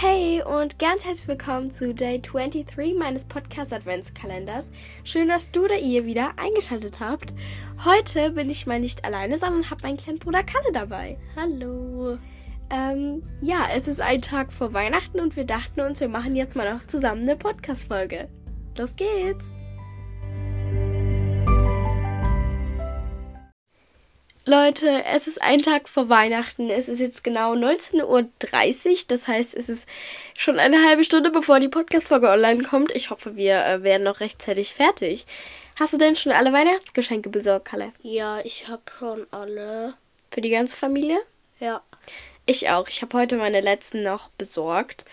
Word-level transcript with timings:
Hey 0.00 0.44
und 0.44 0.78
ganz 0.78 1.04
herzlich 1.04 1.26
willkommen 1.26 1.72
zu 1.72 1.92
Day 1.92 2.22
23 2.22 2.96
meines 2.96 3.24
Podcast 3.24 3.72
Adventskalenders. 3.72 4.70
Schön, 5.02 5.26
dass 5.26 5.50
du 5.50 5.64
oder 5.64 5.76
ihr 5.76 6.06
wieder 6.06 6.30
eingeschaltet 6.36 7.00
habt. 7.00 7.34
Heute 7.84 8.30
bin 8.30 8.48
ich 8.48 8.64
mal 8.64 8.78
nicht 8.78 9.04
alleine, 9.04 9.36
sondern 9.36 9.68
habe 9.68 9.82
meinen 9.82 9.96
kleinen 9.96 10.20
Bruder 10.20 10.44
Kalle 10.44 10.70
dabei. 10.72 11.18
Hallo. 11.34 12.16
Ähm, 12.70 13.24
ja, 13.40 13.66
es 13.74 13.88
ist 13.88 14.00
ein 14.00 14.22
Tag 14.22 14.52
vor 14.52 14.72
Weihnachten 14.72 15.18
und 15.18 15.34
wir 15.34 15.44
dachten 15.44 15.80
uns, 15.80 15.98
wir 15.98 16.08
machen 16.08 16.36
jetzt 16.36 16.54
mal 16.54 16.72
noch 16.72 16.86
zusammen 16.86 17.22
eine 17.22 17.34
Podcast-Folge. 17.34 18.28
Los 18.76 18.94
geht's! 18.94 19.57
Leute, 24.48 25.04
es 25.04 25.26
ist 25.26 25.42
ein 25.42 25.60
Tag 25.60 25.90
vor 25.90 26.08
Weihnachten. 26.08 26.70
Es 26.70 26.88
ist 26.88 27.00
jetzt 27.00 27.22
genau 27.22 27.52
19.30 27.52 28.02
Uhr. 28.06 28.96
Das 29.08 29.28
heißt, 29.28 29.54
es 29.54 29.68
ist 29.68 29.86
schon 30.34 30.58
eine 30.58 30.82
halbe 30.88 31.04
Stunde, 31.04 31.30
bevor 31.30 31.60
die 31.60 31.68
Podcast-Folge 31.68 32.30
online 32.30 32.62
kommt. 32.62 32.92
Ich 32.92 33.10
hoffe, 33.10 33.36
wir 33.36 33.62
äh, 33.62 33.82
werden 33.82 34.04
noch 34.04 34.20
rechtzeitig 34.20 34.72
fertig. 34.72 35.26
Hast 35.78 35.92
du 35.92 35.98
denn 35.98 36.16
schon 36.16 36.32
alle 36.32 36.54
Weihnachtsgeschenke 36.54 37.28
besorgt, 37.28 37.66
Kalle? 37.66 37.92
Ja, 38.00 38.40
ich 38.40 38.68
habe 38.68 38.80
schon 38.98 39.26
alle. 39.32 39.92
Für 40.30 40.40
die 40.40 40.48
ganze 40.48 40.76
Familie? 40.76 41.18
Ja. 41.60 41.82
Ich 42.46 42.70
auch. 42.70 42.88
Ich 42.88 43.02
habe 43.02 43.18
heute 43.18 43.36
meine 43.36 43.60
letzten 43.60 44.02
noch 44.02 44.30
besorgt. 44.30 45.04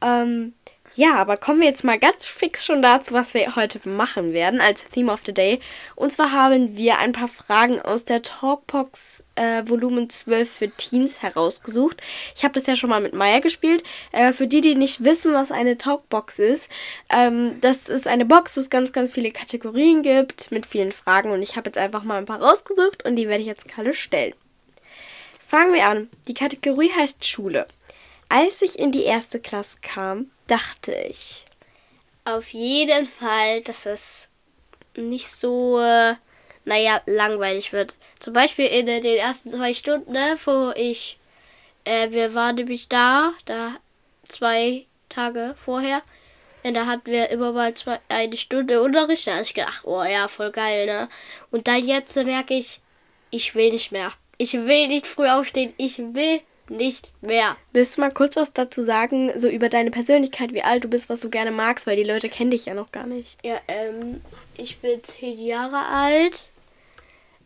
Ähm, 0.00 0.54
ja, 0.94 1.14
aber 1.14 1.36
kommen 1.38 1.60
wir 1.60 1.68
jetzt 1.68 1.84
mal 1.84 1.98
ganz 1.98 2.26
fix 2.26 2.66
schon 2.66 2.82
dazu, 2.82 3.14
was 3.14 3.32
wir 3.32 3.56
heute 3.56 3.80
machen 3.88 4.32
werden 4.32 4.60
als 4.60 4.84
Theme 4.88 5.10
of 5.10 5.22
the 5.24 5.32
Day. 5.32 5.60
Und 5.96 6.12
zwar 6.12 6.32
haben 6.32 6.76
wir 6.76 6.98
ein 6.98 7.12
paar 7.12 7.28
Fragen 7.28 7.80
aus 7.80 8.04
der 8.04 8.22
Talkbox 8.22 9.24
äh, 9.36 9.62
Volumen 9.66 10.10
12 10.10 10.50
für 10.50 10.70
Teens 10.70 11.22
herausgesucht. 11.22 12.02
Ich 12.36 12.44
habe 12.44 12.54
das 12.54 12.66
ja 12.66 12.76
schon 12.76 12.90
mal 12.90 13.00
mit 13.00 13.14
Maya 13.14 13.38
gespielt. 13.38 13.82
Äh, 14.12 14.34
für 14.34 14.46
die, 14.46 14.60
die 14.60 14.74
nicht 14.74 15.02
wissen, 15.02 15.32
was 15.32 15.50
eine 15.50 15.78
Talkbox 15.78 16.38
ist, 16.38 16.70
ähm, 17.08 17.58
das 17.62 17.88
ist 17.88 18.06
eine 18.06 18.26
Box, 18.26 18.56
wo 18.56 18.60
es 18.60 18.68
ganz, 18.68 18.92
ganz 18.92 19.12
viele 19.12 19.30
Kategorien 19.30 20.02
gibt 20.02 20.50
mit 20.52 20.66
vielen 20.66 20.92
Fragen. 20.92 21.30
Und 21.30 21.40
ich 21.40 21.56
habe 21.56 21.68
jetzt 21.68 21.78
einfach 21.78 22.02
mal 22.02 22.18
ein 22.18 22.26
paar 22.26 22.42
rausgesucht 22.42 23.04
und 23.04 23.16
die 23.16 23.28
werde 23.28 23.40
ich 23.40 23.46
jetzt 23.46 23.66
alle 23.78 23.94
stellen. 23.94 24.34
Fangen 25.40 25.72
wir 25.72 25.86
an. 25.86 26.10
Die 26.28 26.34
Kategorie 26.34 26.90
heißt 26.94 27.24
Schule. 27.24 27.66
Als 28.28 28.62
ich 28.62 28.78
in 28.78 28.92
die 28.92 29.02
erste 29.02 29.40
Klasse 29.40 29.76
kam, 29.82 30.30
dachte 30.52 30.94
ich. 30.94 31.44
Auf 32.24 32.52
jeden 32.52 33.06
Fall, 33.06 33.62
dass 33.62 33.86
es 33.86 34.28
nicht 34.96 35.28
so, 35.28 35.80
äh, 35.80 36.14
naja, 36.64 37.00
langweilig 37.06 37.72
wird. 37.72 37.96
Zum 38.20 38.34
Beispiel 38.34 38.66
in 38.66 38.86
den 38.86 39.04
ersten 39.04 39.50
zwei 39.50 39.72
Stunden, 39.72 40.12
ne, 40.12 40.36
wo 40.44 40.72
ich, 40.76 41.18
äh, 41.84 42.10
wir 42.10 42.34
waren 42.34 42.56
nämlich 42.56 42.88
da, 42.88 43.32
da 43.46 43.76
zwei 44.28 44.84
Tage 45.08 45.56
vorher. 45.64 46.02
Und 46.62 46.74
da 46.74 46.86
hatten 46.86 47.10
wir 47.10 47.30
immer 47.30 47.52
mal 47.52 47.74
zwei, 47.74 47.98
eine 48.08 48.36
Stunde 48.36 48.82
Unterricht. 48.82 49.26
Da 49.26 49.32
habe 49.32 49.42
ich 49.42 49.54
gedacht, 49.54 49.82
oh 49.84 50.04
ja, 50.04 50.28
voll 50.28 50.52
geil, 50.52 50.86
ne? 50.86 51.08
Und 51.50 51.66
dann 51.66 51.84
jetzt 51.84 52.14
merke 52.14 52.54
ich, 52.54 52.80
ich 53.30 53.54
will 53.54 53.72
nicht 53.72 53.90
mehr. 53.90 54.12
Ich 54.38 54.52
will 54.52 54.88
nicht 54.88 55.06
früh 55.06 55.26
aufstehen. 55.28 55.72
Ich 55.78 55.98
will 55.98 56.40
nicht 56.70 57.10
mehr. 57.20 57.56
Willst 57.72 57.96
du 57.96 58.00
mal 58.00 58.10
kurz 58.10 58.36
was 58.36 58.52
dazu 58.52 58.82
sagen, 58.82 59.32
so 59.38 59.48
über 59.48 59.68
deine 59.68 59.90
Persönlichkeit, 59.90 60.52
wie 60.52 60.62
alt 60.62 60.84
du 60.84 60.88
bist, 60.88 61.08
was 61.08 61.20
du 61.20 61.30
gerne 61.30 61.50
magst, 61.50 61.86
weil 61.86 61.96
die 61.96 62.04
Leute 62.04 62.28
kennen 62.28 62.50
dich 62.50 62.66
ja 62.66 62.74
noch 62.74 62.92
gar 62.92 63.06
nicht. 63.06 63.38
Ja, 63.44 63.60
ähm, 63.68 64.20
ich 64.56 64.78
bin 64.78 65.02
zehn 65.04 65.38
Jahre 65.38 65.86
alt. 65.86 66.50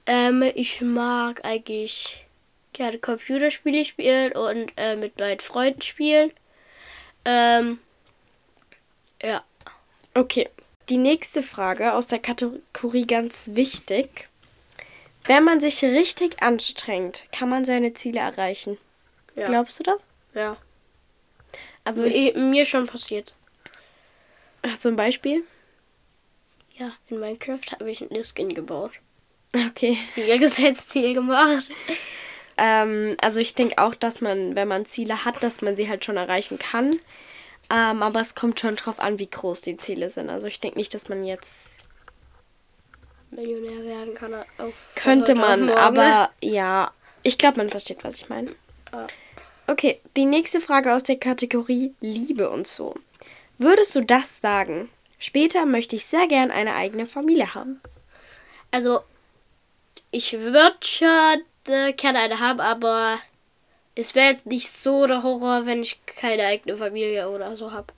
Ähm, 0.06 0.42
ich 0.54 0.80
mag 0.80 1.44
eigentlich 1.44 2.24
gerne 2.72 2.98
Computerspiele 2.98 3.84
spielen 3.84 4.32
und 4.32 4.72
äh, 4.76 4.96
mit 4.96 5.18
meinen 5.18 5.40
Freunden 5.40 5.82
spielen. 5.82 6.30
Ähm, 7.24 7.78
ja. 9.22 9.42
Okay. 10.14 10.48
Die 10.88 10.98
nächste 10.98 11.42
Frage 11.42 11.94
aus 11.94 12.06
der 12.06 12.20
Kategorie 12.20 13.06
ganz 13.06 13.50
wichtig. 13.54 14.28
Wenn 15.24 15.42
man 15.42 15.60
sich 15.60 15.82
richtig 15.82 16.40
anstrengt, 16.40 17.24
kann 17.32 17.48
man 17.48 17.64
seine 17.64 17.92
Ziele 17.94 18.20
erreichen. 18.20 18.78
Ja. 19.36 19.46
Glaubst 19.46 19.78
du 19.78 19.84
das? 19.84 20.08
Ja. 20.34 20.56
Also 21.84 22.04
ist, 22.04 22.36
mir 22.36 22.66
schon 22.66 22.86
passiert. 22.86 23.34
hast 24.66 24.84
du 24.84 24.88
ein 24.88 24.96
Beispiel? 24.96 25.44
Ja, 26.74 26.92
in 27.08 27.20
Minecraft 27.20 27.60
habe 27.72 27.90
ich 27.90 28.00
ein 28.02 28.24
Skin 28.24 28.54
gebaut. 28.54 28.92
Okay. 29.54 29.96
Ziel 30.10 30.38
gesetzt, 30.38 30.90
Ziel 30.90 31.14
gemacht. 31.14 31.70
Ähm, 32.58 33.18
also 33.20 33.38
ich 33.38 33.54
denke 33.54 33.76
auch, 33.76 33.94
dass 33.94 34.22
man, 34.22 34.54
wenn 34.56 34.66
man 34.66 34.86
Ziele 34.86 35.26
hat, 35.26 35.42
dass 35.42 35.60
man 35.60 35.76
sie 35.76 35.90
halt 35.90 36.06
schon 36.06 36.16
erreichen 36.16 36.58
kann. 36.58 36.98
Ähm, 37.68 38.02
aber 38.02 38.22
es 38.22 38.34
kommt 38.34 38.58
schon 38.60 38.76
drauf 38.76 38.98
an, 38.98 39.18
wie 39.18 39.28
groß 39.28 39.60
die 39.60 39.76
Ziele 39.76 40.08
sind. 40.08 40.30
Also 40.30 40.46
ich 40.46 40.58
denke 40.58 40.78
nicht, 40.78 40.94
dass 40.94 41.10
man 41.10 41.22
jetzt 41.22 41.76
Millionär 43.30 43.84
werden 43.84 44.14
kann 44.14 44.34
auf 44.34 44.72
könnte 44.94 45.34
man, 45.34 45.68
aber 45.68 46.30
ja, 46.40 46.92
ich 47.22 47.36
glaube, 47.36 47.58
man 47.58 47.68
versteht, 47.68 48.04
was 48.04 48.16
ich 48.16 48.30
meine. 48.30 48.52
Ja. 48.92 49.06
Okay, 49.68 50.00
die 50.16 50.26
nächste 50.26 50.60
Frage 50.60 50.94
aus 50.94 51.02
der 51.02 51.16
Kategorie 51.16 51.92
Liebe 52.00 52.50
und 52.50 52.66
so. 52.66 52.94
Würdest 53.58 53.94
du 53.96 54.00
das 54.02 54.40
sagen? 54.40 54.88
Später 55.18 55.66
möchte 55.66 55.96
ich 55.96 56.04
sehr 56.06 56.28
gern 56.28 56.50
eine 56.50 56.74
eigene 56.74 57.06
Familie 57.06 57.54
haben. 57.54 57.80
Also, 58.70 59.00
ich 60.10 60.32
würde 60.34 60.76
schon 60.82 61.42
äh, 61.66 61.92
gerne 61.94 62.20
eine 62.20 62.38
haben, 62.38 62.60
aber 62.60 63.18
es 63.94 64.14
wäre 64.14 64.32
jetzt 64.32 64.46
nicht 64.46 64.70
so 64.70 65.06
der 65.06 65.22
Horror, 65.22 65.66
wenn 65.66 65.82
ich 65.82 65.98
keine 66.06 66.44
eigene 66.44 66.76
Familie 66.76 67.28
oder 67.28 67.56
so 67.56 67.72
habe. 67.72 67.92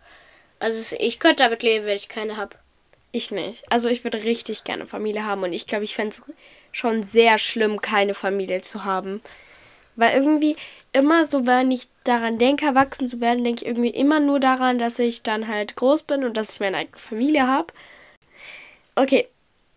Also, 0.61 0.97
ich 0.99 1.19
könnte 1.19 1.43
damit 1.43 1.63
leben, 1.63 1.85
wenn 1.87 1.97
ich 1.97 2.09
keine 2.09 2.37
habe. 2.37 2.57
Ich 3.11 3.31
nicht. 3.31 3.71
Also 3.73 3.89
ich 3.89 4.05
würde 4.05 4.23
richtig 4.25 4.65
gerne 4.65 4.87
Familie 4.87 5.25
haben 5.25 5.43
und 5.43 5.53
ich 5.53 5.67
glaube, 5.67 5.85
ich 5.85 5.95
fände 5.95 6.15
es 6.15 6.23
schon 6.73 7.03
sehr 7.03 7.39
schlimm, 7.39 7.81
keine 7.81 8.15
Familie 8.15 8.61
zu 8.61 8.85
haben. 8.85 9.23
Weil 9.99 10.15
irgendwie 10.15 10.55
immer 10.93 11.25
so, 11.25 11.45
wenn 11.45 11.73
ich 11.73 11.89
daran 12.05 12.39
denke, 12.39 12.67
erwachsen 12.67 13.09
zu 13.09 13.21
werden, 13.21 13.43
denke 13.43 13.63
ich 13.65 13.69
irgendwie 13.69 13.91
immer 13.91 14.21
nur 14.21 14.39
daran, 14.39 14.79
dass 14.79 15.01
ich 15.01 15.25
dann 15.25 15.49
halt 15.49 15.75
groß 15.75 16.05
bin 16.05 16.23
und 16.23 16.37
dass 16.37 16.53
ich 16.53 16.61
meine 16.61 16.77
eigene 16.77 16.97
Familie 16.97 17.49
habe. 17.49 17.75
Okay, 18.95 19.27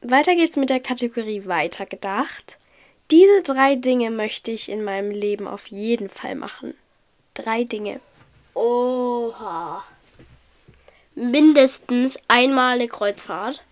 weiter 0.01 0.35
geht's 0.35 0.57
mit 0.57 0.69
der 0.69 0.79
Kategorie 0.79 1.47
weitergedacht. 1.47 2.59
Diese 3.09 3.41
drei 3.41 3.75
Dinge 3.75 4.11
möchte 4.11 4.51
ich 4.51 4.69
in 4.69 4.83
meinem 4.83 5.09
Leben 5.09 5.47
auf 5.47 5.67
jeden 5.67 6.07
Fall 6.07 6.35
machen. 6.35 6.75
Drei 7.33 7.63
Dinge. 7.63 7.99
Oha. 8.53 9.83
Mindestens 11.15 12.19
einmal 12.27 12.75
eine 12.75 12.87
Kreuzfahrt. 12.87 13.63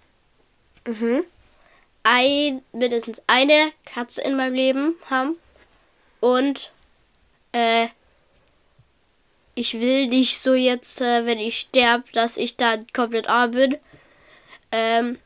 Mhm. 0.87 1.23
Ein, 2.01 2.63
mindestens 2.73 3.21
eine 3.27 3.71
Katze 3.85 4.21
in 4.23 4.35
meinem 4.35 4.55
Leben 4.55 4.95
haben. 5.11 5.35
Und 6.19 6.71
äh, 7.51 7.87
ich 9.55 9.79
will 9.79 10.07
nicht 10.07 10.39
so 10.39 10.53
jetzt, 10.53 11.01
äh, 11.01 11.25
wenn 11.25 11.39
ich 11.39 11.59
sterbe, 11.59 12.05
dass 12.13 12.37
ich 12.37 12.55
dann 12.55 12.87
komplett 12.93 13.27
arm 13.27 13.51
bin. 13.51 13.77
Ähm, 14.71 15.17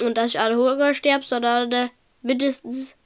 und 0.00 0.16
dass 0.16 0.30
ich 0.30 0.40
alle 0.40 0.56
Hunger 0.56 0.94
sterbe, 0.94 1.24
sondern 1.24 1.72
äh, 1.72 1.88
mindestens 2.22 2.96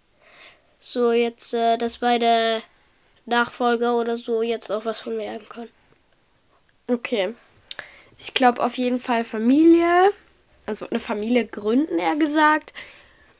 so 0.80 1.12
jetzt, 1.12 1.54
äh, 1.54 1.76
dass 1.76 2.00
meine 2.00 2.62
Nachfolger 3.26 3.97
oder 3.97 4.16
so 4.16 4.42
jetzt 4.42 4.70
auch 4.70 4.84
was 4.84 5.00
von 5.00 5.16
mir 5.16 5.32
haben 5.32 5.48
können. 5.48 5.70
Okay. 6.88 7.34
Ich 8.19 8.34
glaube 8.34 8.62
auf 8.62 8.76
jeden 8.76 9.00
Fall 9.00 9.25
Familie. 9.25 10.10
Also 10.66 10.88
eine 10.88 11.00
Familie 11.00 11.47
gründen, 11.47 11.98
eher 11.98 12.16
gesagt. 12.16 12.75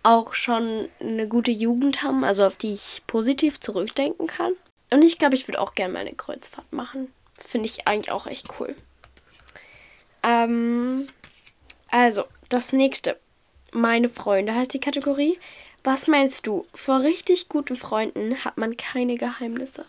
Auch 0.03 0.35
schon 0.35 0.89
eine 0.99 1.29
gute 1.29 1.51
Jugend 1.51 2.03
haben, 2.03 2.25
also 2.25 2.45
auf 2.47 2.57
die 2.57 2.73
ich 2.73 3.03
positiv 3.07 3.61
zurückdenken 3.61 4.27
kann. 4.27 4.53
Und 4.91 5.03
ich 5.03 5.19
glaube, 5.19 5.35
ich 5.35 5.47
würde 5.47 5.61
auch 5.61 5.75
gerne 5.75 5.93
mal 5.93 6.01
eine 6.01 6.15
Kreuzfahrt 6.15 6.73
machen. 6.73 7.13
Finde 7.35 7.67
ich 7.67 7.87
eigentlich 7.87 8.11
auch 8.11 8.27
echt 8.27 8.49
cool. 8.59 8.75
Ähm, 10.23 11.07
also, 11.91 12.25
das 12.49 12.73
nächste. 12.73 13.19
Meine 13.73 14.09
Freunde 14.09 14.55
heißt 14.55 14.75
die 14.75 14.81
Kategorie. 14.81 15.39
Was 15.85 16.07
meinst 16.07 16.47
du? 16.47 16.67
Vor 16.75 17.01
richtig 17.01 17.49
guten 17.49 17.77
Freunden 17.77 18.45
hat 18.45 18.59
man 18.59 18.77
keine 18.77 19.17
Geheimnisse. 19.17 19.87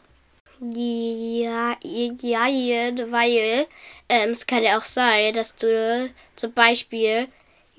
Ja, 0.61 1.75
ja, 1.81 2.45
weil 3.11 3.67
ähm, 4.07 4.29
es 4.29 4.45
kann 4.45 4.63
ja 4.63 4.77
auch 4.77 4.83
sein, 4.83 5.33
dass 5.33 5.55
du 5.55 6.09
zum 6.35 6.53
Beispiel 6.53 7.27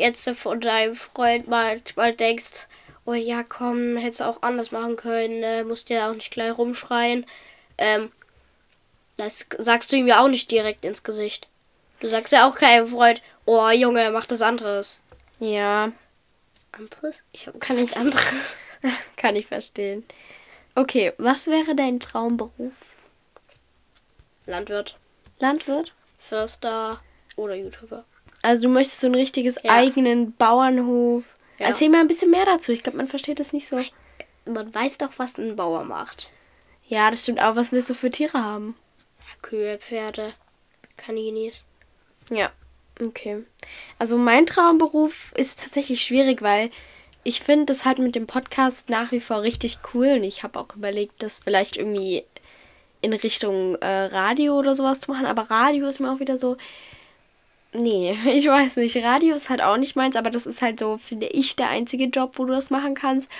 jetzt 0.02 0.28
von 0.30 0.60
deinem 0.60 0.94
Freund 0.94 1.48
manchmal 1.48 2.14
denkst, 2.14 2.66
oh 3.04 3.14
ja, 3.14 3.42
komm, 3.42 3.96
hättest 3.96 4.20
du 4.20 4.24
auch 4.24 4.42
anders 4.42 4.70
machen 4.70 4.96
können, 4.96 5.42
äh, 5.42 5.64
musst 5.64 5.90
ja 5.90 6.10
auch 6.10 6.14
nicht 6.14 6.32
gleich 6.32 6.56
rumschreien. 6.56 7.26
Ähm, 7.78 8.12
das 9.16 9.46
sagst 9.58 9.92
du 9.92 9.96
ihm 9.96 10.06
ja 10.06 10.22
auch 10.22 10.28
nicht 10.28 10.50
direkt 10.50 10.84
ins 10.84 11.02
Gesicht. 11.02 11.48
Du 12.00 12.08
sagst 12.08 12.32
ja 12.32 12.48
auch 12.48 12.56
keinem 12.56 12.88
Freund, 12.88 13.22
oh 13.44 13.70
Junge, 13.70 14.10
mach 14.10 14.26
das 14.26 14.42
anderes. 14.42 15.00
Ja, 15.38 15.92
Anderes? 16.72 17.22
Ich 17.32 17.46
habe 17.46 17.58
Kann 17.58 17.78
ich 17.78 17.96
anderes. 17.96 18.56
kann 19.16 19.36
ich 19.36 19.46
verstehen. 19.46 20.04
Okay, 20.74 21.12
was 21.18 21.46
wäre 21.46 21.74
dein 21.74 22.00
Traumberuf? 22.00 22.72
Landwirt. 24.46 24.98
Landwirt? 25.38 25.92
Förster 26.18 27.00
oder 27.36 27.54
YouTuber. 27.54 28.04
Also 28.42 28.64
du 28.64 28.68
möchtest 28.68 29.00
so 29.00 29.06
einen 29.06 29.14
richtiges 29.14 29.56
Ja. 29.62 29.70
eigenen 29.72 30.32
Bauernhof. 30.34 31.24
Ja. 31.58 31.68
Erzähl 31.68 31.88
mal 31.88 32.00
ein 32.00 32.08
bisschen 32.08 32.30
mehr 32.30 32.44
dazu. 32.44 32.72
Ich 32.72 32.82
glaube, 32.82 32.98
man 32.98 33.08
versteht 33.08 33.38
das 33.40 33.52
nicht 33.52 33.68
so. 33.68 33.80
Man 34.44 34.74
weiß 34.74 34.98
doch, 34.98 35.10
was 35.18 35.38
ein 35.38 35.54
Bauer 35.56 35.84
macht. 35.84 36.32
Ja, 36.88 37.10
das 37.10 37.22
stimmt 37.22 37.40
auch. 37.40 37.56
Was 37.56 37.70
willst 37.72 37.88
du 37.90 37.94
für 37.94 38.10
Tiere 38.10 38.42
haben? 38.42 38.76
Kühe, 39.40 39.78
Pferde, 39.78 40.32
Kaninis. 40.96 41.64
Ja, 42.30 42.50
okay. 43.04 43.44
Also 43.98 44.16
mein 44.16 44.46
Traumberuf 44.46 45.32
ist 45.36 45.60
tatsächlich 45.62 46.02
schwierig, 46.02 46.42
weil 46.42 46.70
ich 47.24 47.40
finde 47.40 47.66
das 47.66 47.84
halt 47.84 47.98
mit 47.98 48.14
dem 48.16 48.26
Podcast 48.26 48.88
nach 48.90 49.12
wie 49.12 49.20
vor 49.20 49.42
richtig 49.42 49.78
cool 49.94 50.08
und 50.16 50.24
ich 50.24 50.42
habe 50.42 50.58
auch 50.58 50.74
überlegt, 50.74 51.22
das 51.22 51.38
vielleicht 51.38 51.76
irgendwie 51.76 52.24
in 53.00 53.12
Richtung 53.12 53.76
äh, 53.76 53.86
Radio 53.86 54.58
oder 54.58 54.74
sowas 54.74 55.00
zu 55.00 55.10
machen, 55.10 55.26
aber 55.26 55.42
Radio 55.50 55.86
ist 55.88 56.00
mir 56.00 56.12
auch 56.12 56.20
wieder 56.20 56.36
so. 56.36 56.56
Nee, 57.72 58.16
ich 58.26 58.46
weiß 58.46 58.76
nicht. 58.76 58.96
Radio 59.02 59.34
ist 59.34 59.48
halt 59.50 59.62
auch 59.62 59.76
nicht 59.76 59.96
meins, 59.96 60.16
aber 60.16 60.30
das 60.30 60.46
ist 60.46 60.62
halt 60.62 60.78
so, 60.78 60.98
finde 60.98 61.26
ich, 61.26 61.56
der 61.56 61.70
einzige 61.70 62.04
Job, 62.04 62.38
wo 62.38 62.44
du 62.44 62.52
das 62.52 62.70
machen 62.70 62.94
kannst. 62.94 63.30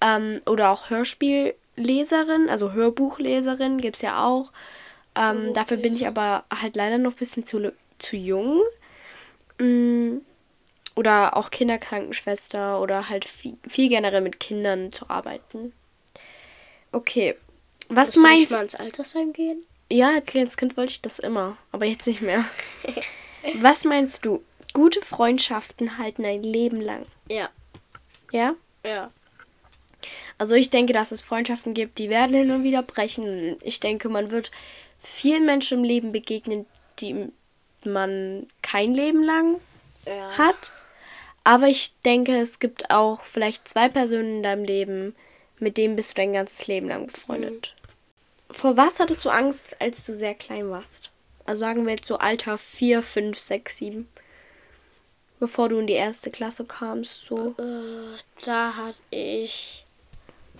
Ähm, 0.00 0.40
oder 0.46 0.70
auch 0.70 0.90
Hörspielleserin, 0.90 2.48
also 2.48 2.72
Hörbuchleserin 2.72 3.78
gibt 3.78 3.96
es 3.96 4.02
ja 4.02 4.24
auch. 4.26 4.52
Ähm, 5.16 5.52
dafür 5.54 5.76
bin 5.76 5.94
ich 5.94 6.06
aber 6.06 6.44
halt 6.54 6.76
leider 6.76 6.98
noch 6.98 7.12
ein 7.12 7.16
bisschen 7.16 7.44
zu, 7.44 7.72
zu 7.98 8.16
jung. 8.16 8.62
Mm, 9.58 10.18
Oder 10.96 11.36
auch 11.36 11.50
Kinderkrankenschwester 11.50 12.80
oder 12.80 13.08
halt 13.08 13.24
viel, 13.24 13.56
viel 13.68 13.88
generell 13.88 14.20
mit 14.20 14.40
Kindern 14.40 14.92
zu 14.92 15.08
arbeiten. 15.10 15.72
Okay. 16.92 17.36
Was 17.88 18.14
Willst 18.14 18.16
du 18.16 18.20
nicht 18.20 18.30
meinst 18.30 18.52
mal 18.52 18.62
ins 18.62 18.74
Altersheim 18.74 19.32
gehen? 19.32 19.64
Ja, 19.90 20.14
als 20.14 20.28
kleines 20.28 20.56
Kind 20.56 20.76
wollte 20.76 20.92
ich 20.92 21.02
das 21.02 21.18
immer, 21.18 21.56
aber 21.72 21.84
jetzt 21.86 22.06
nicht 22.06 22.22
mehr. 22.22 22.44
Was 23.62 23.84
meinst 23.84 24.24
du? 24.24 24.42
Gute 24.72 25.02
Freundschaften 25.02 25.98
halten 25.98 26.24
ein 26.24 26.42
Leben 26.42 26.80
lang. 26.80 27.04
Ja, 27.28 27.50
Ja? 28.32 28.54
ja. 28.84 29.10
Also 30.38 30.54
ich 30.54 30.70
denke, 30.70 30.94
dass 30.94 31.12
es 31.12 31.20
Freundschaften 31.20 31.74
gibt, 31.74 31.98
die 31.98 32.08
werden 32.08 32.34
hin 32.34 32.50
und 32.50 32.62
wieder 32.62 32.82
brechen. 32.82 33.58
Ich 33.60 33.80
denke, 33.80 34.08
man 34.08 34.30
wird 34.30 34.50
vielen 34.98 35.44
Menschen 35.44 35.78
im 35.78 35.84
Leben 35.84 36.12
begegnen, 36.12 36.64
die 37.00 37.28
man 37.84 38.46
kein 38.62 38.94
Leben 38.94 39.22
lang 39.22 39.60
ja. 40.06 40.38
hat. 40.38 40.72
Aber 41.44 41.68
ich 41.68 41.92
denke, 42.04 42.38
es 42.38 42.60
gibt 42.60 42.90
auch 42.90 43.24
vielleicht 43.24 43.68
zwei 43.68 43.88
Personen 43.88 44.36
in 44.36 44.42
deinem 44.42 44.64
Leben, 44.64 45.14
mit 45.58 45.76
denen 45.76 45.96
bist 45.96 46.12
du 46.12 46.14
dein 46.14 46.32
ganzes 46.32 46.66
Leben 46.66 46.88
lang 46.88 47.08
befreundet. 47.08 47.74
Vor 48.50 48.78
was 48.78 48.98
hattest 48.98 49.24
du 49.24 49.28
Angst, 49.28 49.76
als 49.80 50.06
du 50.06 50.14
sehr 50.14 50.34
klein 50.34 50.70
warst? 50.70 51.10
Also 51.50 51.60
sagen 51.62 51.84
wir 51.84 51.94
jetzt 51.94 52.06
so 52.06 52.16
Alter 52.16 52.56
4, 52.58 53.02
5, 53.02 53.36
6, 53.36 53.76
7. 53.78 54.08
Bevor 55.40 55.68
du 55.68 55.80
in 55.80 55.88
die 55.88 55.94
erste 55.94 56.30
Klasse 56.30 56.64
kamst, 56.64 57.24
so. 57.26 57.56
Äh, 57.58 58.44
da 58.44 58.72
hatte 58.76 58.94
ich 59.10 59.84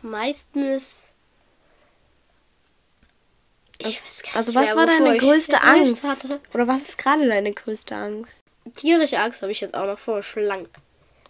meistens. 0.02 1.06
Ich 3.78 4.02
weiß 4.04 4.24
gar 4.24 4.34
Also 4.34 4.50
nicht 4.50 4.60
was 4.60 4.66
mehr, 4.74 4.76
war 4.76 4.86
deine 4.86 5.14
ich 5.14 5.22
größte 5.22 5.62
Angst 5.62 6.02
hatte. 6.02 6.40
Oder 6.52 6.66
was 6.66 6.88
ist 6.88 6.98
gerade 6.98 7.24
deine 7.28 7.52
größte 7.52 7.94
Angst? 7.94 8.42
Tierische 8.74 9.20
Angst 9.20 9.42
habe 9.42 9.52
ich 9.52 9.60
jetzt 9.60 9.74
auch 9.76 9.86
noch 9.86 9.98
vor 9.98 10.24
Schlangen. 10.24 10.68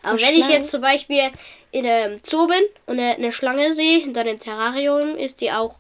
Aber 0.02 0.18
Vor 0.18 0.26
wenn 0.26 0.36
ich 0.36 0.44
Schlangen? 0.46 0.52
jetzt 0.62 0.70
zum 0.70 0.80
Beispiel 0.80 1.30
in 1.70 1.84
einem 1.86 2.18
Zoo 2.24 2.46
bin 2.46 2.62
und 2.86 2.98
eine, 2.98 3.14
eine 3.16 3.30
Schlange 3.30 3.74
sehe, 3.74 4.00
hinter 4.00 4.24
dem 4.24 4.38
Terrarium, 4.40 5.16
ist 5.18 5.42
die 5.42 5.52
auch 5.52 5.76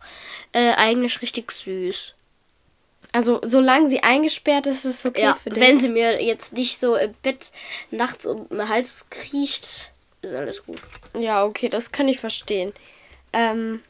äh, 0.52 0.72
eigentlich 0.74 1.22
richtig 1.22 1.50
süß. 1.50 2.12
Also 3.12 3.40
solange 3.42 3.88
sie 3.88 4.02
eingesperrt 4.02 4.66
ist, 4.66 4.84
ist 4.84 5.00
es 5.00 5.06
okay 5.06 5.22
ja, 5.22 5.34
für 5.34 5.50
dich. 5.50 5.60
wenn 5.60 5.80
sie 5.80 5.88
mir 5.88 6.22
jetzt 6.22 6.52
nicht 6.52 6.78
so 6.78 6.96
im 6.96 7.12
Bett 7.22 7.50
nachts 7.90 8.24
um 8.26 8.48
den 8.48 8.68
Hals 8.68 9.06
kriecht, 9.10 9.92
ist 10.22 10.34
alles 10.34 10.64
gut. 10.64 10.80
Ja, 11.18 11.44
okay, 11.44 11.68
das 11.68 11.92
kann 11.92 12.08
ich 12.08 12.20
verstehen. 12.20 12.72
Ähm, 13.32 13.82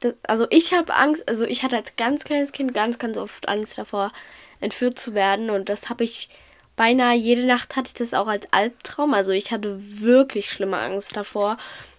das, 0.00 0.14
also 0.26 0.46
ich 0.50 0.72
habe 0.72 0.94
Angst, 0.94 1.28
also 1.28 1.44
ich 1.44 1.62
hatte 1.62 1.76
als 1.76 1.96
ganz 1.96 2.24
kleines 2.24 2.52
Kind 2.52 2.74
ganz, 2.74 2.98
ganz 2.98 3.16
oft 3.16 3.48
Angst 3.48 3.78
davor, 3.78 4.12
entführt 4.60 4.98
zu 4.98 5.14
werden. 5.14 5.50
Und 5.50 5.68
das 5.68 5.88
habe 5.88 6.04
ich 6.04 6.28
beinahe 6.76 7.16
jede 7.16 7.44
Nacht 7.44 7.76
hatte 7.76 7.88
ich 7.88 7.94
das 7.94 8.14
auch 8.14 8.28
als 8.28 8.48
Albtraum. 8.52 9.14
Also 9.14 9.32
ich 9.32 9.52
hatte 9.52 9.78
wirklich 9.80 10.50
schlimme 10.50 10.78
Angst 10.78 11.16
davor. 11.16 11.56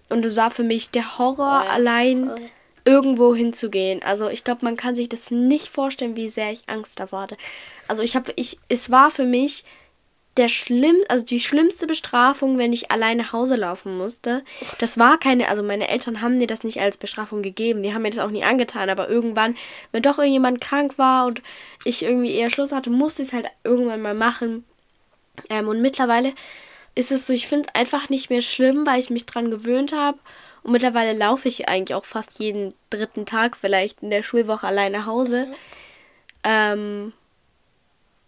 Und 0.10 0.26
es 0.26 0.36
war 0.36 0.50
für 0.50 0.64
mich 0.64 0.90
der 0.90 1.20
Horror, 1.20 1.66
Ja, 1.66 1.70
allein 1.70 2.28
voll. 2.28 2.50
Irgendwo 2.90 3.36
hinzugehen. 3.36 4.02
Also 4.02 4.30
ich 4.30 4.44
glaube, 4.44 4.66
man 4.66 4.76
kann 4.76 4.96
sich 4.96 5.10
das 5.10 5.30
nicht 5.30 5.68
vorstellen, 5.68 6.16
wie 6.16 6.28
sehr 6.28 6.52
ich 6.52 6.68
Angst 6.68 7.00
davor 7.00 7.22
hatte. 7.22 7.38
Also 7.88 8.02
ich 8.02 8.16
habe, 8.16 8.34
ich, 8.36 8.58
es 8.68 8.90
war 8.90 9.12
für 9.12 9.26
mich 9.26 9.64
der 10.38 10.48
schlimm, 10.48 10.96
also 11.08 11.24
die 11.24 11.40
schlimmste 11.40 11.86
Bestrafung, 11.86 12.58
wenn 12.58 12.74
ich 12.74 12.90
allein 12.90 13.18
nach 13.18 13.32
Hause 13.32 13.58
laufen 13.58 13.96
musste. 13.96 14.42
Das 14.80 14.98
war 14.98 15.20
keine, 15.20 15.50
also 15.50 15.62
meine 15.62 15.88
Eltern 15.88 16.22
haben 16.22 16.40
mir 16.40 16.48
das 16.48 16.64
nicht 16.64 16.80
als 16.80 16.98
Bestrafung 16.98 17.44
gegeben. 17.44 17.84
Die 17.84 17.94
haben 17.94 18.02
mir 18.02 18.10
das 18.10 18.24
auch 18.24 18.32
nie 18.32 18.44
angetan. 18.44 18.90
Aber 18.90 19.08
irgendwann, 19.08 19.56
wenn 19.92 20.02
doch 20.02 20.18
irgendjemand 20.18 20.60
krank 20.60 20.98
war 20.98 21.28
und 21.28 21.44
ich 21.84 22.02
irgendwie 22.02 22.34
eher 22.34 22.50
Schluss 22.50 22.72
hatte, 22.72 22.90
musste 22.90 23.22
ich 23.22 23.28
es 23.28 23.34
halt 23.36 23.48
irgendwann 23.64 24.02
mal 24.02 24.16
machen. 24.16 24.64
Ähm, 25.52 25.68
und 25.68 25.82
mittlerweile 25.82 26.34
ist 26.96 27.12
es 27.12 27.28
so, 27.28 27.34
ich 27.34 27.48
finde 27.48 27.70
es 27.70 27.76
einfach 27.80 28.10
nicht 28.10 28.32
mehr 28.32 28.42
schlimm, 28.42 28.88
weil 28.88 29.00
ich 29.00 29.12
mich 29.12 29.28
dran 29.28 29.52
gewöhnt 29.52 29.94
habe. 29.94 30.18
Und 30.64 30.72
mittlerweile 30.72 31.18
laufe 31.18 31.48
ich 31.48 31.70
eigentlich 31.70 31.96
auch 31.96 32.06
fast 32.06 32.40
jeden 32.40 32.74
dritten 32.90 33.26
Tag 33.26 33.56
vielleicht 33.56 34.02
in 34.04 34.10
der 34.10 34.24
Schulwoche 34.24 34.68
allein 34.68 34.92
nach 34.92 35.06
Hause. 35.06 35.48
Ähm, 36.44 37.14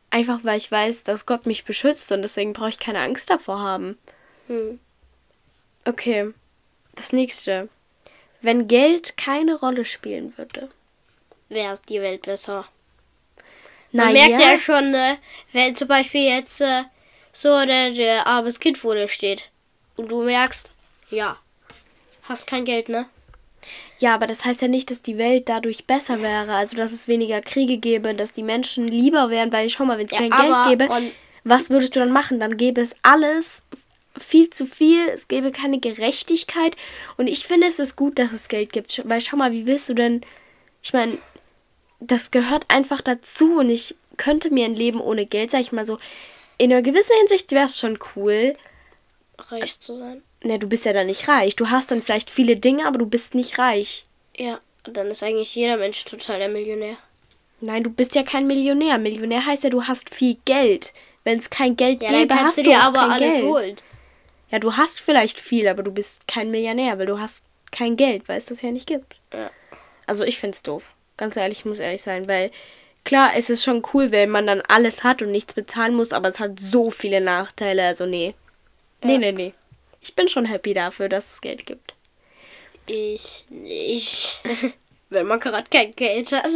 einfach 0.09 0.39
weil 0.43 0.57
ich 0.57 0.71
weiß, 0.71 1.03
dass 1.03 1.25
Gott 1.25 1.45
mich 1.45 1.65
beschützt 1.65 2.11
und 2.11 2.21
deswegen 2.21 2.53
brauche 2.53 2.69
ich 2.69 2.79
keine 2.79 2.99
Angst 2.99 3.29
davor 3.29 3.59
haben. 3.59 3.97
Hm. 4.47 4.79
Okay, 5.85 6.33
das 6.95 7.13
nächste. 7.13 7.69
Wenn 8.41 8.67
Geld 8.67 9.17
keine 9.17 9.55
Rolle 9.55 9.85
spielen 9.85 10.37
würde. 10.37 10.69
Wäre 11.49 11.73
es 11.73 11.81
die 11.81 12.01
Welt 12.01 12.23
besser. 12.23 12.65
Na 13.91 14.05
Man 14.05 14.13
merkt 14.13 14.41
ja 14.41 14.57
schon, 14.57 14.91
ne, 14.91 15.17
wenn 15.51 15.75
zum 15.75 15.87
Beispiel 15.87 16.23
jetzt 16.23 16.61
äh, 16.61 16.83
so 17.31 17.49
der, 17.65 17.91
der 17.91 18.25
armes 18.27 18.59
Kind 18.59 18.77
vor 18.77 18.95
dir 18.95 19.09
steht 19.09 19.49
und 19.97 20.11
du 20.11 20.23
merkst, 20.23 20.71
ja, 21.09 21.37
hast 22.23 22.47
kein 22.47 22.65
Geld, 22.65 22.89
ne? 22.89 23.05
Ja, 23.99 24.15
aber 24.15 24.25
das 24.25 24.45
heißt 24.45 24.61
ja 24.61 24.67
nicht, 24.67 24.89
dass 24.89 25.01
die 25.01 25.17
Welt 25.17 25.47
dadurch 25.47 25.85
besser 25.85 26.21
wäre. 26.21 26.53
Also, 26.53 26.75
dass 26.75 26.91
es 26.91 27.07
weniger 27.07 27.41
Kriege 27.41 27.77
gäbe, 27.77 28.13
dass 28.13 28.33
die 28.33 28.43
Menschen 28.43 28.87
lieber 28.87 29.29
wären, 29.29 29.51
weil 29.51 29.69
schau 29.69 29.85
mal, 29.85 29.97
wenn 29.97 30.07
es 30.07 30.11
Ja, 30.11 30.27
kein 30.27 30.31
Geld 30.31 30.79
gäbe, 30.79 31.11
was 31.43 31.69
würdest 31.69 31.95
du 31.95 31.99
dann 31.99 32.11
machen? 32.11 32.39
Dann 32.39 32.57
gäbe 32.57 32.81
es 32.81 32.95
alles 33.03 33.63
viel 34.17 34.49
zu 34.49 34.65
viel, 34.65 35.07
es 35.09 35.27
gäbe 35.27 35.51
keine 35.51 35.79
Gerechtigkeit. 35.79 36.75
Und 37.17 37.27
ich 37.27 37.45
finde, 37.45 37.67
es 37.67 37.79
ist 37.79 37.95
gut, 37.95 38.19
dass 38.19 38.31
es 38.31 38.47
Geld 38.47 38.73
gibt. 38.73 39.01
Weil 39.07 39.21
schau 39.21 39.37
mal, 39.37 39.51
wie 39.51 39.67
willst 39.67 39.89
du 39.89 39.93
denn. 39.93 40.21
Ich 40.83 40.93
meine, 40.93 41.17
das 41.99 42.31
gehört 42.31 42.65
einfach 42.69 43.01
dazu 43.01 43.59
und 43.59 43.69
ich 43.69 43.95
könnte 44.17 44.51
mir 44.51 44.65
ein 44.65 44.75
Leben 44.75 44.99
ohne 44.99 45.25
Geld, 45.25 45.51
sag 45.51 45.61
ich 45.61 45.71
mal 45.71 45.85
so, 45.85 45.97
in 46.57 46.71
einer 46.71 46.81
gewissen 46.81 47.15
Hinsicht 47.19 47.51
wäre 47.51 47.65
es 47.65 47.77
schon 47.77 47.97
cool. 48.15 48.55
Reich 49.37 49.79
zu 49.79 49.97
sein. 49.97 50.23
Ne, 50.43 50.57
du 50.59 50.67
bist 50.67 50.85
ja 50.85 50.93
dann 50.93 51.07
nicht 51.07 51.27
reich. 51.27 51.55
Du 51.55 51.69
hast 51.69 51.91
dann 51.91 52.01
vielleicht 52.01 52.29
viele 52.31 52.55
Dinge, 52.55 52.87
aber 52.87 52.97
du 52.97 53.05
bist 53.05 53.35
nicht 53.35 53.59
reich. 53.59 54.05
Ja, 54.35 54.59
dann 54.83 55.07
ist 55.07 55.21
eigentlich 55.23 55.53
jeder 55.55 55.77
Mensch 55.77 56.03
total 56.05 56.39
der 56.39 56.49
Millionär. 56.49 56.95
Nein, 57.59 57.83
du 57.83 57.91
bist 57.91 58.15
ja 58.15 58.23
kein 58.23 58.47
Millionär. 58.47 58.97
Millionär 58.97 59.45
heißt 59.45 59.63
ja, 59.63 59.69
du 59.69 59.83
hast 59.83 60.13
viel 60.13 60.37
Geld. 60.45 60.93
Wenn 61.23 61.37
es 61.37 61.51
kein 61.51 61.75
Geld 61.77 62.01
Ja, 62.01 62.09
gäbe, 62.09 62.33
hast 62.33 62.57
du 62.57 62.63
dir 62.63 62.79
auch 62.79 62.83
aber 62.85 62.99
kein 63.01 63.11
alles 63.11 63.33
Geld. 63.35 63.43
holen. 63.45 63.75
Ja, 64.49 64.57
du 64.57 64.75
hast 64.75 64.99
vielleicht 64.99 65.39
viel, 65.39 65.67
aber 65.67 65.83
du 65.83 65.91
bist 65.91 66.27
kein 66.27 66.49
Millionär, 66.49 66.97
weil 66.97 67.05
du 67.05 67.19
hast 67.19 67.43
kein 67.71 67.95
Geld, 67.95 68.27
weil 68.27 68.39
es 68.39 68.45
das 68.47 68.63
ja 68.63 68.71
nicht 68.71 68.87
gibt. 68.87 69.15
Ja. 69.31 69.51
Also 70.07 70.23
ich 70.23 70.39
find's 70.39 70.63
doof. 70.63 70.95
Ganz 71.17 71.35
ehrlich, 71.37 71.59
ich 71.59 71.65
muss 71.65 71.79
ehrlich 71.79 72.01
sein, 72.01 72.27
weil 72.27 72.49
klar, 73.05 73.31
es 73.35 73.51
ist 73.51 73.63
schon 73.63 73.83
cool, 73.93 74.09
wenn 74.09 74.31
man 74.31 74.47
dann 74.47 74.61
alles 74.67 75.03
hat 75.03 75.21
und 75.21 75.29
nichts 75.31 75.53
bezahlen 75.53 75.93
muss, 75.93 76.11
aber 76.13 76.29
es 76.29 76.39
hat 76.39 76.59
so 76.59 76.89
viele 76.89 77.21
Nachteile. 77.21 77.85
Also 77.85 78.07
nee. 78.07 78.33
Nee, 79.03 79.13
Ja. 79.13 79.17
nee, 79.19 79.31
nee. 79.31 79.53
Ich 80.01 80.15
bin 80.15 80.27
schon 80.27 80.45
happy 80.45 80.73
dafür, 80.73 81.09
dass 81.09 81.33
es 81.33 81.41
Geld 81.41 81.65
gibt. 81.65 81.95
Ich 82.87 83.45
nicht. 83.49 84.41
Wenn 85.09 85.27
man 85.27 85.39
gerade 85.39 85.69
kein 85.69 85.95
Geld 85.95 86.31
hat. 86.31 86.49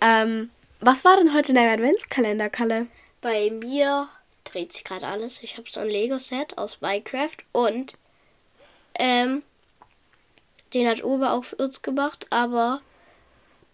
Ähm, 0.00 0.50
was 0.80 1.04
war 1.04 1.16
denn 1.16 1.34
heute 1.34 1.50
in 1.50 1.56
deinem 1.56 1.74
Adventskalender, 1.74 2.50
Kalle? 2.50 2.86
Bei 3.20 3.50
mir 3.50 4.08
dreht 4.44 4.72
sich 4.72 4.84
gerade 4.84 5.06
alles. 5.06 5.42
Ich 5.42 5.56
habe 5.56 5.70
so 5.70 5.80
ein 5.80 5.88
Lego-Set 5.88 6.58
aus 6.58 6.80
Minecraft 6.80 7.36
und 7.52 7.94
ähm, 8.98 9.42
den 10.72 10.88
hat 10.88 11.02
Uwe 11.02 11.30
auch 11.30 11.44
für 11.44 11.56
uns 11.56 11.82
gemacht, 11.82 12.26
aber 12.30 12.80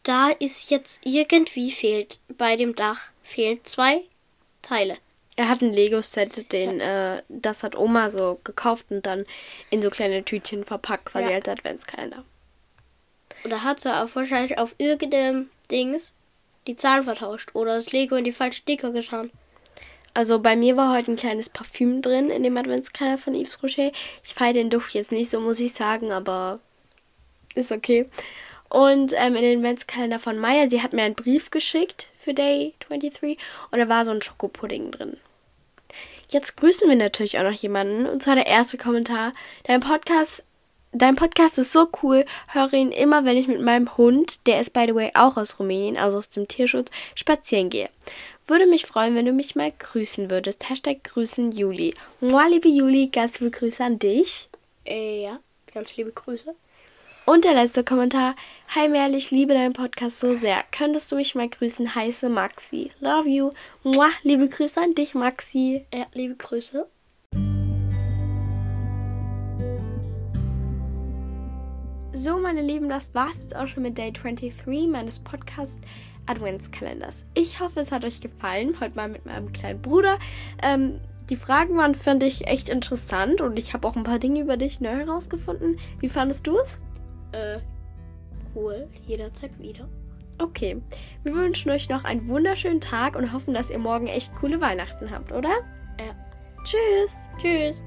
da 0.02 0.28
ist 0.30 0.70
jetzt 0.70 1.00
irgendwie 1.04 1.70
fehlt 1.70 2.20
bei 2.28 2.56
dem 2.56 2.74
Dach 2.74 3.10
fehlen 3.22 3.60
zwei 3.64 4.02
Teile. 4.62 4.96
Er 5.40 5.48
hat 5.48 5.62
ein 5.62 5.72
Lego-Set, 5.72 6.52
den, 6.52 6.80
äh, 6.80 7.22
das 7.30 7.62
hat 7.62 7.74
Oma 7.74 8.10
so 8.10 8.38
gekauft 8.44 8.84
und 8.90 9.06
dann 9.06 9.24
in 9.70 9.80
so 9.80 9.88
kleine 9.88 10.22
Tütchen 10.22 10.66
verpackt, 10.66 11.06
quasi 11.06 11.30
Ja. 11.30 11.36
als 11.36 11.48
Adventskalender. 11.48 12.24
Da 13.44 13.62
hat 13.62 13.80
sie 13.80 13.90
auch 13.90 14.14
wahrscheinlich 14.14 14.58
auf 14.58 14.74
irgendeinem 14.76 15.48
Dings 15.70 16.12
die 16.66 16.76
Zahlen 16.76 17.04
vertauscht 17.04 17.54
oder 17.54 17.76
das 17.76 17.90
Lego 17.90 18.16
in 18.16 18.24
die 18.24 18.32
falschen 18.32 18.60
Sticker 18.60 18.90
getan. 18.90 19.30
Also 20.12 20.40
bei 20.40 20.56
mir 20.56 20.76
war 20.76 20.94
heute 20.94 21.12
ein 21.12 21.16
kleines 21.16 21.48
Parfüm 21.48 22.02
drin 22.02 22.28
in 22.28 22.42
dem 22.42 22.58
Adventskalender 22.58 23.16
von 23.16 23.34
Yves 23.34 23.62
Rocher. 23.62 23.92
Ich 24.22 24.34
feiere 24.34 24.52
den 24.52 24.68
Duft 24.68 24.92
jetzt 24.92 25.10
nicht 25.10 25.30
so, 25.30 25.40
muss 25.40 25.60
ich 25.60 25.72
sagen, 25.72 26.12
aber 26.12 26.60
ist 27.54 27.72
okay. 27.72 28.10
Und 28.68 29.14
ähm, 29.16 29.36
in 29.36 29.42
den 29.42 29.58
Adventskalender 29.60 30.18
von 30.18 30.36
Maya, 30.38 30.68
sie 30.68 30.82
hat 30.82 30.92
mir 30.92 31.04
einen 31.04 31.14
Brief 31.14 31.50
geschickt 31.50 32.08
für 32.18 32.34
Day 32.34 32.74
23 32.90 33.38
und 33.70 33.78
da 33.78 33.88
war 33.88 34.04
so 34.04 34.10
ein 34.10 34.20
Schokopudding 34.20 34.90
drin. 34.90 35.16
Jetzt 36.30 36.56
grüßen 36.58 36.88
wir 36.88 36.94
natürlich 36.94 37.38
auch 37.38 37.42
noch 37.42 37.50
jemanden 37.50 38.06
und 38.06 38.22
zwar 38.22 38.36
der 38.36 38.46
erste 38.46 38.78
Kommentar. 38.78 39.32
Dein 39.64 39.80
Podcast 39.80 40.44
Dein 40.92 41.14
Podcast 41.14 41.56
ist 41.58 41.72
so 41.72 41.88
cool. 42.02 42.24
Höre 42.48 42.72
ihn 42.72 42.90
immer, 42.90 43.24
wenn 43.24 43.36
ich 43.36 43.46
mit 43.46 43.60
meinem 43.60 43.96
Hund, 43.96 44.44
der 44.46 44.60
ist 44.60 44.72
by 44.72 44.86
the 44.88 44.94
way 44.94 45.12
auch 45.14 45.36
aus 45.36 45.60
Rumänien, 45.60 45.96
also 45.96 46.18
aus 46.18 46.30
dem 46.30 46.48
Tierschutz, 46.48 46.90
spazieren 47.14 47.70
gehe. 47.70 47.88
Würde 48.48 48.66
mich 48.66 48.86
freuen, 48.86 49.14
wenn 49.14 49.26
du 49.26 49.32
mich 49.32 49.54
mal 49.54 49.72
grüßen 49.76 50.30
würdest. 50.30 50.68
Hashtag 50.68 51.04
grüßen 51.04 51.52
Juli. 51.52 51.94
Mua, 52.20 52.46
liebe 52.46 52.68
Juli, 52.68 53.06
ganz 53.06 53.38
liebe 53.38 53.52
Grüße 53.52 53.84
an 53.84 54.00
dich. 54.00 54.48
Äh, 54.84 55.22
ja, 55.22 55.38
ganz 55.72 55.96
liebe 55.96 56.10
Grüße. 56.10 56.54
Und 57.30 57.44
der 57.44 57.54
letzte 57.54 57.84
Kommentar. 57.84 58.34
Hi 58.74 58.88
Merle, 58.88 59.16
ich 59.16 59.30
liebe 59.30 59.54
deinen 59.54 59.72
Podcast 59.72 60.18
so 60.18 60.34
sehr. 60.34 60.64
Könntest 60.76 61.12
du 61.12 61.14
mich 61.14 61.36
mal 61.36 61.48
grüßen? 61.48 61.94
Heiße 61.94 62.28
Maxi. 62.28 62.90
Love 62.98 63.28
you. 63.28 63.50
Mua, 63.84 64.08
liebe 64.24 64.48
Grüße 64.48 64.80
an 64.80 64.96
dich, 64.96 65.14
Maxi. 65.14 65.86
Ja, 65.94 66.06
liebe 66.12 66.34
Grüße. 66.34 66.88
So, 72.12 72.36
meine 72.38 72.62
Lieben, 72.62 72.88
das 72.88 73.14
war's 73.14 73.42
jetzt 73.42 73.54
auch 73.54 73.68
schon 73.68 73.84
mit 73.84 73.96
Day 73.96 74.10
23 74.10 74.88
meines 74.88 75.20
Podcast 75.20 75.78
Adventskalenders. 76.26 77.26
Ich 77.34 77.60
hoffe, 77.60 77.78
es 77.78 77.92
hat 77.92 78.04
euch 78.04 78.20
gefallen. 78.20 78.80
Heute 78.80 78.96
mal 78.96 79.08
mit 79.08 79.24
meinem 79.24 79.52
kleinen 79.52 79.80
Bruder. 79.80 80.18
Ähm, 80.64 80.98
die 81.28 81.36
Fragen 81.36 81.76
waren, 81.76 81.94
fand 81.94 82.24
ich, 82.24 82.48
echt 82.48 82.68
interessant 82.68 83.40
und 83.40 83.56
ich 83.56 83.72
habe 83.72 83.86
auch 83.86 83.94
ein 83.94 84.02
paar 84.02 84.18
Dinge 84.18 84.40
über 84.40 84.56
dich 84.56 84.80
neu 84.80 84.96
herausgefunden. 84.96 85.78
Wie 86.00 86.08
fandest 86.08 86.44
du 86.48 86.58
es? 86.58 86.80
Äh, 87.32 87.58
cool. 88.54 88.88
Jederzeit 89.06 89.58
wieder. 89.58 89.88
Okay. 90.38 90.80
Wir 91.22 91.34
wünschen 91.34 91.70
euch 91.70 91.88
noch 91.88 92.04
einen 92.04 92.26
wunderschönen 92.28 92.80
Tag 92.80 93.16
und 93.16 93.32
hoffen, 93.32 93.54
dass 93.54 93.70
ihr 93.70 93.78
morgen 93.78 94.06
echt 94.06 94.34
coole 94.36 94.60
Weihnachten 94.60 95.10
habt, 95.10 95.32
oder? 95.32 95.50
Ja. 95.98 96.14
Tschüss. 96.64 97.16
Tschüss. 97.40 97.84